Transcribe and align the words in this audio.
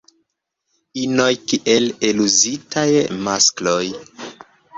Inoj 1.01 1.33
kiel 1.51 1.85
eluzitaj 2.09 2.87
maskloj. 3.29 3.79